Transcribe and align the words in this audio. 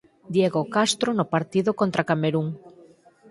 Diego 0.35 0.61
Castro 0.75 1.09
no 1.15 1.25
partido 1.33 1.69
contra 1.81 2.07
Camerún 2.09 2.47